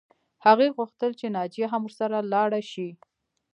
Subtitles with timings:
[0.45, 2.89] هغې غوښتل چې ناجیه هم ورسره لاړه شي